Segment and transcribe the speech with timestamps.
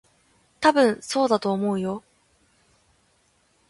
[0.59, 2.03] たぶん、そうだと思うよ。